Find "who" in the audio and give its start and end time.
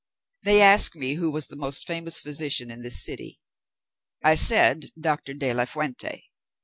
1.13-1.29